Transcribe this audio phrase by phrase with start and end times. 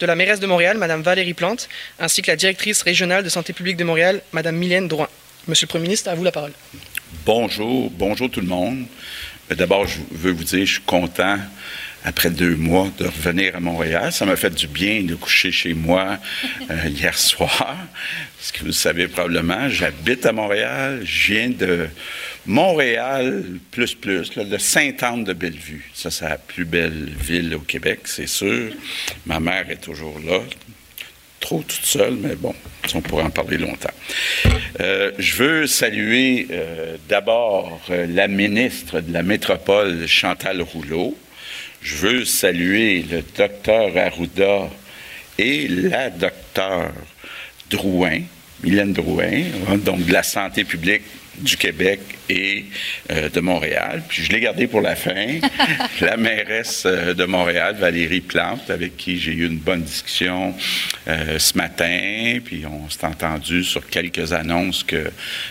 [0.00, 3.52] de la mairesse de Montréal, Mme Valérie Plante, ainsi que la directrice régionale de santé
[3.52, 5.08] publique de Montréal, Mme Mylène Drouin.
[5.46, 6.52] Monsieur le Premier ministre, à vous la parole.
[7.24, 8.86] Bonjour, bonjour tout le monde.
[9.50, 11.38] D'abord, je veux vous dire, je suis content
[12.04, 14.12] après deux mois de revenir à Montréal.
[14.12, 16.18] Ça m'a fait du bien de coucher chez moi
[16.70, 17.76] euh, hier soir.
[18.40, 21.00] Ce que vous savez probablement, j'habite à Montréal.
[21.02, 21.88] Je viens de
[22.46, 25.90] Montréal, plus plus, de Sainte-Anne de Bellevue.
[25.94, 28.72] Ça, c'est la plus belle ville au Québec, c'est sûr.
[29.24, 30.40] Ma mère est toujours là.
[31.40, 32.54] Trop toute seule, mais bon,
[32.94, 33.90] on pourrait en parler longtemps.
[34.80, 41.16] Euh, je veux saluer euh, d'abord la ministre de la métropole, Chantal Rouleau,
[41.84, 44.70] je veux saluer le docteur Arruda
[45.38, 46.92] et la docteur
[47.70, 48.20] Drouin,
[48.62, 51.02] Mylène Drouin, hein, donc de la santé publique
[51.38, 52.64] du Québec et
[53.10, 54.02] euh, de Montréal.
[54.08, 55.38] Puis je l'ai gardé pour la fin.
[56.00, 60.54] la mairesse euh, de Montréal, Valérie Plante, avec qui j'ai eu une bonne discussion
[61.08, 62.38] euh, ce matin.
[62.44, 65.10] Puis on s'est entendu sur quelques annonces que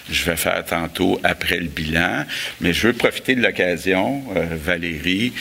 [0.09, 2.25] je vais faire tantôt après le bilan.
[2.61, 4.23] Mais je veux profiter de l'occasion,
[4.63, 5.33] Valérie,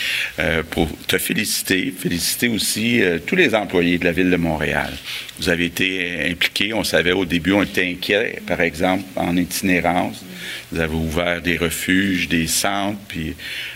[0.71, 4.91] pour te féliciter, féliciter aussi tous les employés de la ville de Montréal.
[5.39, 6.73] Vous avez été impliqués.
[6.73, 10.25] On savait au début, on était inquiets, par exemple, en itinérance.
[10.71, 13.35] Vous avez ouvert des refuges, des centres, puis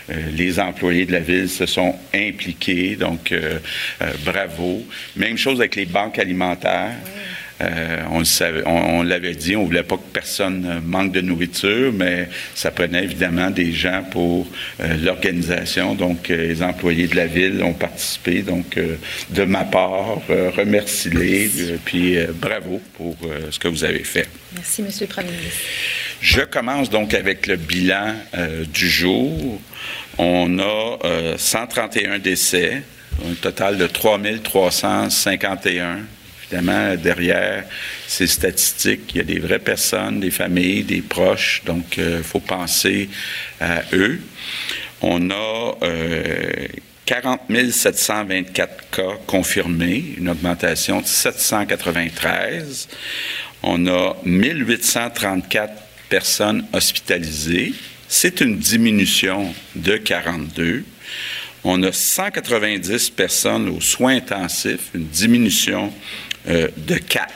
[0.09, 2.95] euh, les employés de la ville se sont impliqués.
[2.95, 3.59] Donc, euh,
[4.01, 4.85] euh, bravo.
[5.15, 6.95] Même chose avec les banques alimentaires.
[8.11, 8.23] on,
[8.65, 13.49] on, l'avait dit, on voulait pas que personne manque de nourriture, mais ça prenait évidemment
[13.49, 14.47] des gens pour
[15.03, 15.95] l'organisation.
[15.95, 18.43] Donc, les employés de la ville ont participé.
[18.43, 18.77] Donc,
[19.29, 21.49] de ma part, remercie-les,
[21.83, 23.17] puis bravo pour
[23.49, 24.27] ce que vous avez fait.
[24.53, 25.59] Merci, Monsieur le Premier ministre.
[26.21, 29.61] Je commence donc avec le bilan euh, du jour.
[30.17, 30.97] On a
[31.37, 32.81] 131 euh, décès,
[33.23, 35.99] un total de 3351.
[36.43, 37.65] Évidemment, derrière
[38.07, 42.23] ces statistiques, il y a des vraies personnes, des familles, des proches, donc il euh,
[42.23, 43.09] faut penser
[43.59, 44.19] à eux.
[45.01, 45.75] On a
[47.05, 52.87] 40 724 cas confirmés, une augmentation de 793.
[53.61, 57.73] On a 1834 personnes hospitalisées.
[58.07, 60.83] C'est une diminution de 42.
[61.63, 65.91] On a 190 personnes aux soins intensifs, une diminution
[66.47, 67.33] euh, de 4.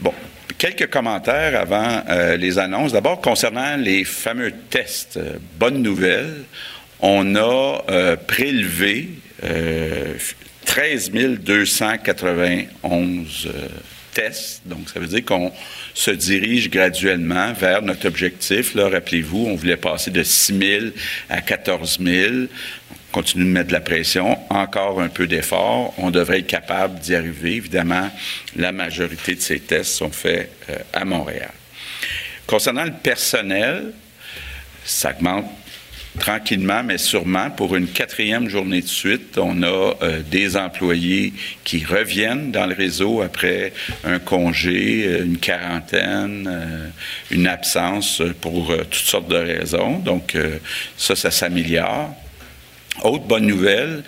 [0.00, 0.12] Bon,
[0.58, 2.92] quelques commentaires avant euh, les annonces.
[2.92, 6.44] D'abord, concernant les fameux tests, euh, bonne nouvelle,
[7.00, 9.10] on a prélevé
[10.64, 13.48] 13 291
[14.64, 15.52] Donc, ça veut dire qu'on
[15.94, 18.74] se dirige graduellement vers notre objectif.
[18.74, 20.84] Là, rappelez-vous, on voulait passer de 6 000
[21.28, 22.34] à 14 000.
[22.90, 25.94] On continue de mettre de la pression, encore un peu d'effort.
[25.98, 27.56] On devrait être capable d'y arriver.
[27.56, 28.10] Évidemment,
[28.56, 31.52] la majorité de ces tests sont faits euh, à Montréal.
[32.46, 33.92] Concernant le personnel,
[34.84, 35.46] ça augmente
[36.18, 41.32] tranquillement, mais sûrement, pour une quatrième journée de suite, on a euh, des employés
[41.64, 43.72] qui reviennent dans le réseau après
[44.04, 46.88] un congé, euh, une quarantaine, euh,
[47.30, 49.98] une absence pour toutes sortes de raisons.
[49.98, 50.36] Donc,
[50.96, 52.14] ça, ça s'améliore.
[53.02, 54.04] Autre bonne nouvelle,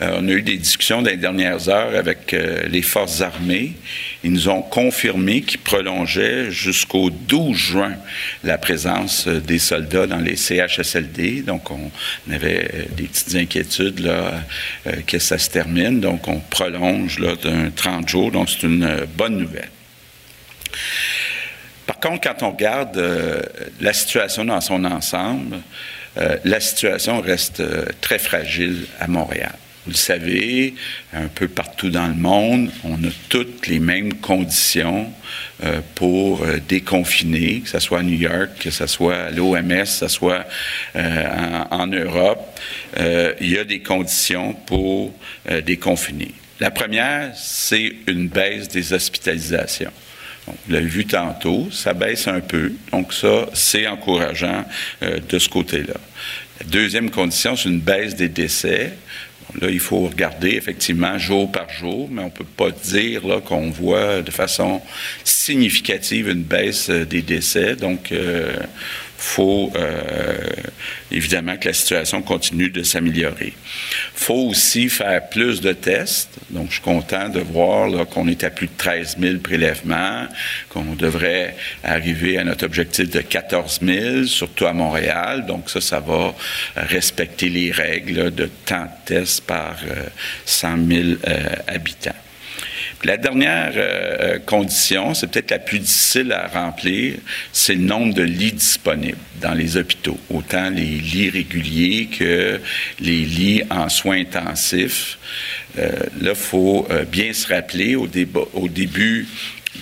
[0.00, 3.74] euh, on a eu des discussions dans les dernières heures avec euh, les forces armées.
[4.24, 7.92] Ils nous ont confirmé qu'ils prolongeaient jusqu'au 12 juin
[8.42, 11.42] la présence euh, des soldats dans les CHSLD.
[11.42, 11.90] Donc, on
[12.32, 14.42] avait des petites inquiétudes là,
[15.06, 16.00] que ça se termine.
[16.00, 18.30] Donc, on prolonge là, d'un 30 jours.
[18.32, 19.70] Donc, c'est une bonne nouvelle.
[21.86, 22.98] Par contre, quand on regarde
[23.80, 25.58] la situation dans son ensemble,
[26.16, 29.54] euh, la situation reste euh, très fragile à Montréal.
[29.86, 30.74] Vous le savez,
[31.14, 35.10] un peu partout dans le monde, on a toutes les mêmes conditions
[35.64, 39.84] euh, pour déconfiner, que ce soit à New York, que ce soit à l'OMS, que
[39.86, 40.44] ce soit
[40.94, 42.60] en, Europe.
[42.98, 45.14] il y a des conditions pour
[45.64, 46.32] déconfiner.
[46.60, 49.92] La première, c'est une baisse des hospitalisations.
[50.66, 52.72] Vous l'avez vu tantôt, ça baisse un peu.
[52.92, 54.64] Donc ça, c'est encourageant
[55.02, 55.94] euh, de ce côté-là.
[56.60, 58.92] La deuxième condition, c'est une baisse des décès.
[59.60, 63.70] là, il faut regarder effectivement jour par jour, mais on ne peut pas dire qu'on
[63.70, 64.82] voit de façon
[65.24, 67.76] significative une baisse euh, des décès.
[67.76, 68.56] Donc, euh,
[69.20, 70.38] faut euh,
[71.10, 73.52] évidemment que la situation continue de s'améliorer.
[74.14, 76.38] faut aussi faire plus de tests.
[76.48, 80.26] Donc, je suis content de voir qu'on est à plus de 13 000 prélèvements,
[80.70, 85.44] qu'on devrait arriver à notre objectif de 14 000, surtout à Montréal.
[85.44, 86.34] Donc, ça, ça va
[86.74, 89.76] respecter les règles de temps de tests par
[90.46, 91.08] 100 000
[91.68, 92.16] habitants.
[93.02, 97.14] La dernière euh, euh, condition, c'est peut-être la plus difficile à remplir,
[97.50, 102.60] c'est le nombre de lits disponibles dans les hôpitaux, autant les lits réguliers que
[103.00, 105.18] les lits en soins intensifs.
[105.78, 105.88] Euh,
[106.20, 109.26] là, il faut bien se rappeler, au, début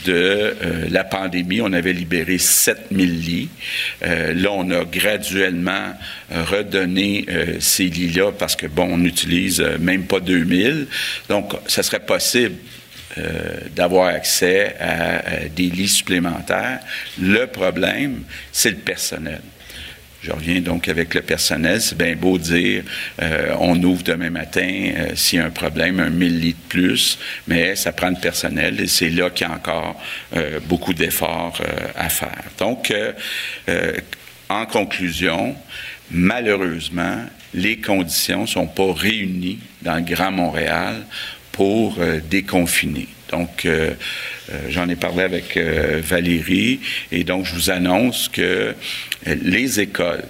[0.05, 0.55] de
[0.89, 3.49] la pandémie, on avait libéré 7000 lits.
[4.03, 5.95] là, on a graduellement
[6.31, 7.27] redonné
[7.59, 10.87] ces lits-là parce que, bon, on n'utilise même pas 2000.
[11.29, 12.78] Donc, ça serait possible euh,
[13.75, 16.81] d'avoir accès à, des lits supplémentaires.
[17.21, 18.23] Le problème,
[18.53, 19.41] c'est le personnel.
[20.23, 21.81] Je reviens donc avec le personnel.
[21.81, 22.83] C'est bien beau dire
[23.23, 26.69] euh, on ouvre demain matin euh, s'il y a un problème, un 1000 lits de
[26.69, 30.01] plus, mais ça prend le personnel et c'est là qu'il y a encore
[30.67, 31.61] beaucoup d'efforts
[31.97, 32.45] à faire.
[32.59, 32.93] Donc,
[34.49, 35.55] en conclusion,
[36.11, 37.25] malheureusement,
[37.55, 41.05] les conditions ne sont pas réunies dans le Grand Montréal
[41.59, 43.09] pour euh, déconfiner.
[43.33, 43.91] Donc, euh,
[44.53, 46.79] euh, j'en ai parlé avec Valérie
[47.11, 48.77] et donc je vous annonce que
[49.27, 50.23] les écoles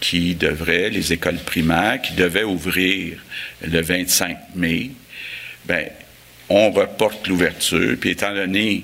[0.00, 3.16] qui devraient, les écoles primaires qui devaient ouvrir
[3.64, 4.90] le 25 mai,
[5.66, 5.86] ben,
[6.48, 7.96] on reporte l'ouverture.
[8.00, 8.82] Puis étant donné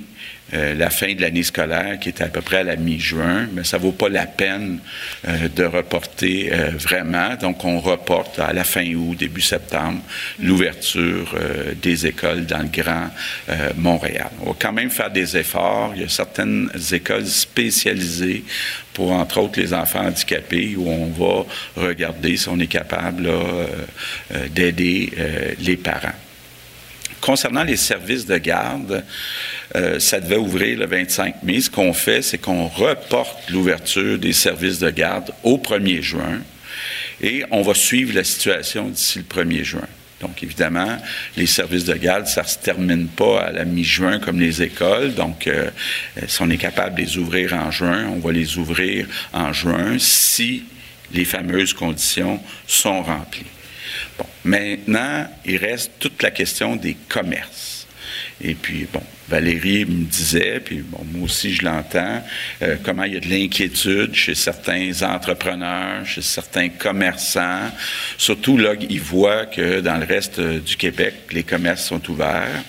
[0.54, 3.64] euh, la fin de l'année scolaire, qui est à peu près à la mi-juin, mais
[3.64, 4.78] ça vaut pas la peine
[5.26, 7.34] euh, de reporter euh, vraiment.
[7.36, 10.00] Donc, on reporte à la fin août, début septembre,
[10.40, 11.34] l'ouverture
[11.82, 13.10] des écoles dans le Grand
[13.76, 14.30] Montréal.
[14.42, 15.92] On va quand même faire des efforts.
[15.94, 18.44] Il y a certaines écoles spécialisées
[18.94, 21.44] pour, entre autres, les enfants handicapés, où on va
[21.76, 23.28] regarder si on est capable
[24.50, 25.12] d'aider
[25.60, 26.14] les parents.
[27.20, 29.04] Concernant les services de garde,
[29.76, 31.60] euh, ça devait ouvrir le 25 mai.
[31.60, 36.40] Ce qu'on fait, c'est qu'on reporte l'ouverture des services de garde au 1er juin
[37.20, 39.88] et on va suivre la situation d'ici le 1er juin.
[40.20, 40.98] Donc, évidemment,
[41.36, 45.14] les services de garde, ça ne se termine pas à la mi-juin comme les écoles.
[45.14, 45.70] Donc, euh,
[46.26, 49.96] si on est capable de les ouvrir en juin, on va les ouvrir en juin
[49.98, 50.64] si
[51.12, 53.46] les fameuses conditions sont remplies.
[54.18, 57.77] Bon, maintenant, il reste toute la question des commerces.
[58.40, 62.24] Et puis, bon, Valérie me disait, puis bon, moi aussi je l'entends,
[62.62, 67.70] euh, comment il y a de l'inquiétude chez certains entrepreneurs, chez certains commerçants.
[68.16, 72.62] Surtout là, ils voient que dans le reste du Québec, les commerces sont ouverts.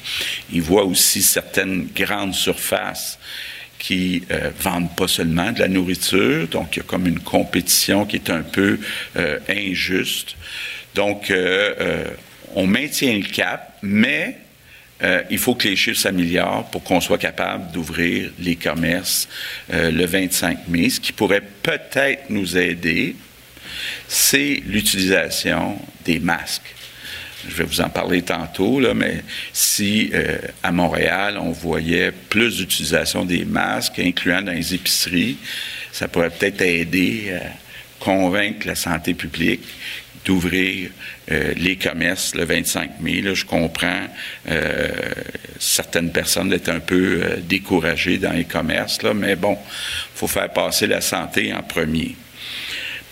[0.51, 3.19] Ils voient aussi certaines grandes surfaces
[3.77, 8.05] qui euh, vendent pas seulement de la nourriture, donc il y a comme une compétition
[8.05, 8.77] qui est un peu
[9.15, 10.35] euh, injuste.
[10.95, 12.03] Donc, euh, euh,
[12.55, 14.37] on maintient le cap, mais
[15.01, 19.27] euh, il faut que les chiffres s'améliorent pour qu'on soit capable d'ouvrir les commerces
[19.71, 20.89] le 25 mai.
[20.89, 23.15] Ce qui pourrait peut-être nous aider,
[24.07, 26.75] c'est l'utilisation des masques.
[27.47, 29.23] Je vais vous en parler tantôt, là, mais
[29.53, 30.11] si
[30.61, 35.37] à Montréal, on voyait plus d'utilisation des masques, incluant dans les épiceries,
[35.93, 37.47] ça pourrait peut-être aider à
[37.99, 39.61] convaincre la santé publique
[40.25, 40.89] d'ouvrir
[41.31, 43.21] euh, les commerces le 25 mai.
[43.21, 44.07] Là, je comprends
[44.49, 44.89] euh,
[45.59, 50.27] certaines personnes d'être un peu euh, découragées dans les commerces, là, mais bon, il faut
[50.27, 52.15] faire passer la santé en premier.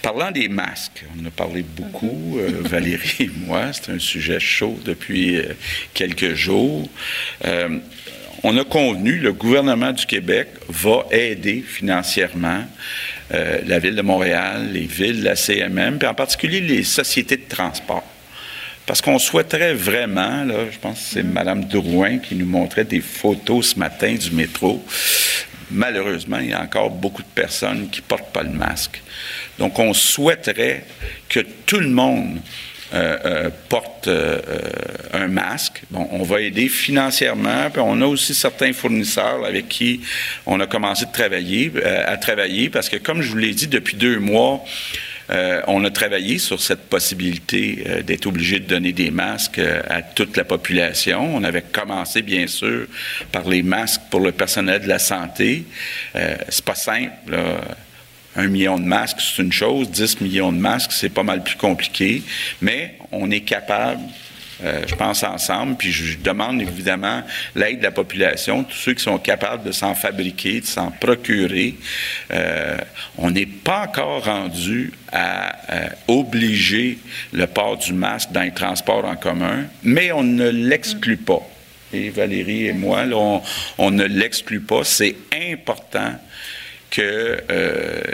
[0.02, 5.42] Parlant des masques, on a parlé beaucoup, Valérie et moi, c'est un sujet chaud depuis
[5.94, 6.88] quelques jours.
[8.44, 12.64] On a convenu, le gouvernement du Québec va aider financièrement
[13.34, 17.48] euh, la Ville de Montréal, les villes, la CMM, puis en particulier les sociétés de
[17.48, 18.04] transport.
[18.86, 23.02] Parce qu'on souhaiterait vraiment, là, je pense que c'est Mme Drouin qui nous montrait des
[23.02, 24.84] photos ce matin du métro.
[25.70, 29.02] Malheureusement, il y a encore beaucoup de personnes qui ne portent pas le masque.
[29.60, 30.86] Donc, on souhaiterait
[31.28, 32.40] que tout le monde
[32.94, 34.40] euh, euh, porte euh,
[35.12, 35.82] un masque.
[35.92, 40.00] Bon, on va aider financièrement, on a aussi certains fournisseurs avec qui
[40.46, 44.64] on a commencé à travailler, parce que comme je vous l'ai dit depuis deux mois,
[45.68, 50.46] on a travaillé sur cette possibilité d'être obligé de donner des masques à toute la
[50.46, 51.36] population.
[51.36, 52.88] On avait commencé, bien sûr,
[53.34, 55.66] par les masques pour le personnel de la santé.
[56.14, 57.36] c'est pas simple.
[58.38, 59.90] Un million de masques, c'est une chose.
[59.90, 62.24] 10 millions de masques, c'est pas mal plus compliqué.
[62.62, 64.02] Mais on est capable
[64.64, 67.22] euh, je pense ensemble, puis je demande évidemment
[67.56, 71.76] l'aide de la population, tous ceux qui sont capables de s'en fabriquer, de s'en procurer.
[72.32, 72.78] Euh,
[73.20, 76.98] on n'est pas encore rendu à euh, obliger
[77.34, 81.48] le port du masque dans les transports en commun, mais on ne l'exclut pas.
[81.94, 83.42] Et Valérie et moi, on,
[83.78, 84.84] on ne l'exclut pas.
[84.84, 85.16] C'est
[85.52, 86.14] important
[86.90, 87.38] que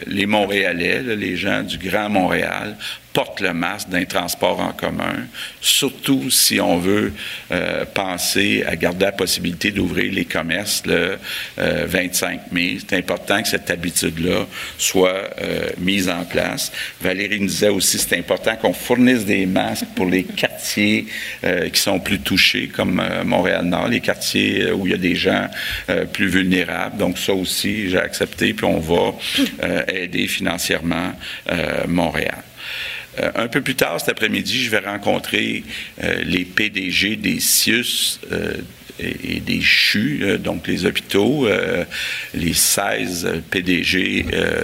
[0.08, 2.76] les Montréalais, les gens du Grand Montréal,
[3.14, 5.28] porte le masque d'un transport en commun,
[5.62, 7.14] surtout si on veut
[7.52, 11.18] euh, penser à garder la possibilité d'ouvrir les commerces le
[11.58, 12.78] 25 euh, mai.
[12.80, 16.72] C'est important que cette habitude-là soit euh, mise en place.
[17.00, 20.24] Valérie nous disait aussi c'est important qu'on fournisse des masques pour les
[20.64, 21.06] quartiers
[21.74, 25.50] qui sont plus touchés, comme Montréal-Nord, les quartiers où il y a des gens
[26.14, 26.98] plus vulnérables.
[26.98, 29.14] Donc ça aussi, j'ai accepté, puis on va
[29.90, 31.12] aider financièrement
[31.88, 32.44] Montréal.
[33.20, 35.64] Euh, un peu plus tard cet après-midi, je vais rencontrer
[36.04, 38.54] euh, les PDG des CIUS euh,
[39.00, 41.48] et, des CHU, donc les hôpitaux,
[42.36, 44.24] les 16 PDG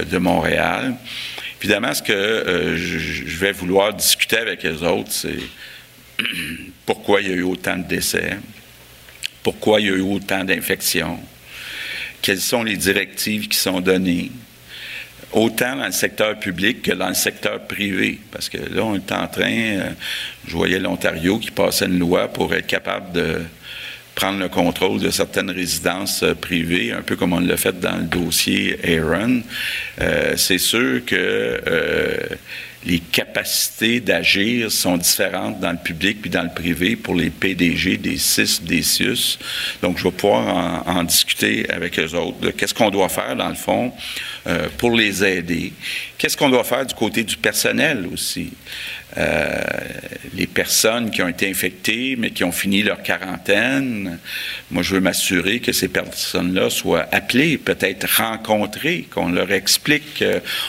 [0.09, 0.95] de Montréal.
[1.59, 5.39] Évidemment, ce que je vais vouloir discuter avec les autres, c'est
[6.85, 8.37] pourquoi il y a eu autant de décès,
[9.43, 11.19] pourquoi il y a eu autant d'infections,
[12.21, 14.31] quelles sont les directives qui sont données,
[15.31, 18.19] autant dans le secteur public que dans le secteur privé.
[18.31, 19.89] Parce que là, on est en train, euh,
[20.47, 23.41] je voyais l'Ontario qui passait une loi pour être capable de
[24.15, 27.97] prendre le contrôle de certaines résidences euh, privées, un peu comme on l'a fait dans
[27.97, 29.41] le dossier Aaron.
[30.01, 31.61] Euh, c'est sûr que
[32.85, 37.97] les capacités d'agir sont différentes dans le public puis dans le privé pour les PDG
[37.97, 39.37] des CIS, des CIUS.
[39.81, 42.51] Donc, je vais pouvoir en, discuter avec eux autres.
[42.51, 43.91] Qu'est-ce qu'on doit faire, dans le fond,
[44.47, 45.73] euh, pour les aider?
[46.17, 48.51] Qu'est-ce qu'on doit faire du côté du personnel aussi?
[49.17, 49.59] Euh,
[50.35, 54.19] les personnes qui ont été infectées, mais qui ont fini leur quarantaine.
[54.69, 60.23] Moi, je veux m'assurer que ces personnes-là soient appelées, peut-être rencontrées, qu'on leur explique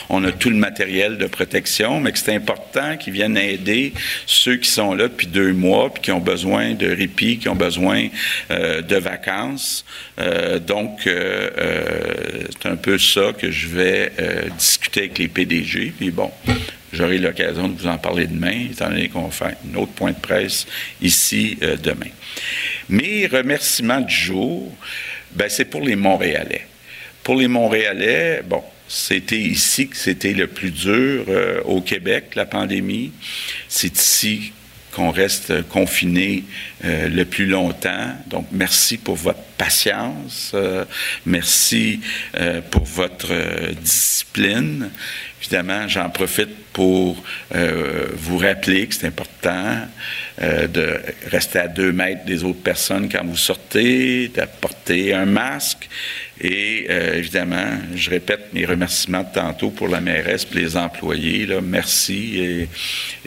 [0.07, 3.93] qu'on a tout le matériel de protection, mais que c'est important qu'ils viennent aider
[4.25, 7.55] ceux qui sont là depuis deux mois, puis qui ont besoin de répit, qui ont
[7.55, 8.07] besoin
[8.49, 9.85] euh, de vacances.
[10.19, 14.11] Euh, donc, c'est un peu ça que je vais
[14.57, 15.93] discuter avec les PDG.
[15.97, 16.31] Puis bon,
[16.93, 20.19] J'aurai l'occasion de vous en parler demain, étant donné qu'on faire un autre point de
[20.19, 20.67] presse
[21.01, 22.09] ici euh, demain.
[22.89, 24.71] Mes remerciements du jour,
[25.31, 26.67] ben, c'est pour les Montréalais.
[27.23, 32.45] Pour les Montréalais, bon, c'était ici que c'était le plus dur euh, au Québec, la
[32.45, 33.13] pandémie.
[33.69, 34.51] C'est ici
[34.91, 36.43] qu'on reste confiné
[36.83, 38.09] euh, le plus longtemps.
[38.27, 40.53] Donc, merci pour votre patience.
[41.25, 42.01] merci
[42.71, 43.31] pour votre
[43.79, 44.89] discipline.
[45.41, 47.21] Évidemment, j'en profite pour
[47.53, 49.75] euh, vous rappeler que c'est important
[50.41, 55.89] euh, de rester à deux mètres des autres personnes quand vous sortez, d'apporter un masque.
[56.43, 61.45] Et euh, évidemment, je répète mes remerciements de tantôt pour la mairesse, pour les employés.
[61.45, 62.67] Là, merci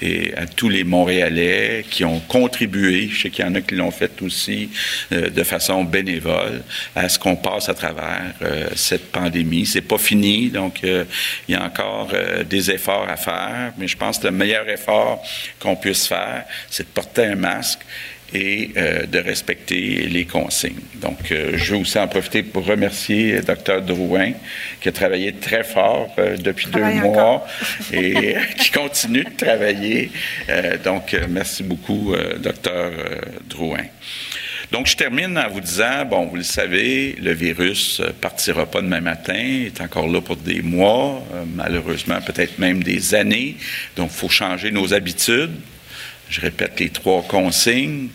[0.03, 3.09] et, à tous les Montréalais qui ont contribué.
[3.13, 4.69] Je sais qu'il y en a qui l'ont fait aussi
[5.13, 6.63] de façon bénévole
[6.97, 8.35] à ce qu'on passe à travers
[8.75, 9.65] cette pandémie.
[9.65, 11.07] C'est pas fini, donc il
[11.49, 12.04] y a encore
[12.49, 15.23] des efforts à faire mais je pense que le meilleur effort
[15.61, 17.81] qu'on puisse faire, c'est de porter un masque
[18.33, 20.81] et euh, de respecter les consignes.
[20.97, 24.33] Donc, euh, je veux aussi en profiter pour remercier le Dr Drouin,
[24.81, 27.47] qui a travaillé très fort euh, depuis deux mois
[27.93, 30.11] et qui continue de travailler.
[30.83, 32.91] donc, merci beaucoup, Dr
[33.49, 33.85] Drouin.
[34.75, 38.83] Donc, je termine en vous disant, bon, vous le savez, le virus ne partira pas
[38.83, 43.55] demain matin, il est encore là pour des mois, euh, malheureusement peut-être même des années.
[43.95, 45.53] Donc, il faut changer nos habitudes.
[46.29, 48.09] Je répète les trois consignes.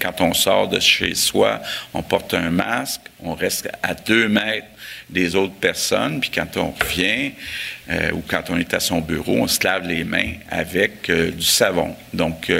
[0.00, 1.60] Quand on sort de chez soi,
[1.94, 4.66] on porte un masque, on reste à deux mètres
[5.10, 7.32] des autres personnes, puis quand on revient
[7.90, 11.30] euh, ou quand on est à son bureau, on se lave les mains avec euh,
[11.30, 11.94] du savon.
[12.12, 12.50] Donc,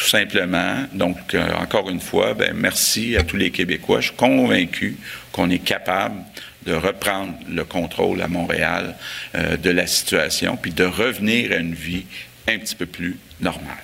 [0.00, 0.86] tout simplement.
[0.94, 4.00] Donc, euh, encore une fois, ben, merci à tous les Québécois.
[4.00, 4.96] Je suis convaincu
[5.30, 6.16] qu'on est capable
[6.64, 8.96] de reprendre le contrôle à Montréal
[9.34, 12.06] euh, de la situation, puis de revenir à une vie
[12.54, 13.76] un petit peu plus normale.